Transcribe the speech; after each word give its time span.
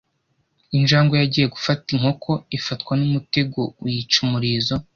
Injangwe 0.77 1.15
yagiye 1.21 1.47
gufata 1.55 1.87
inkoko 1.95 2.31
ifatwa 2.57 2.93
n'umutego 2.99 3.59
uyica 3.83 4.17
umurizo 4.25 4.75